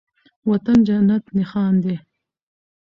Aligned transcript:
وطن 0.49 0.77
جنت 0.87 1.23
نښان 1.37 1.73
دی 1.83 1.95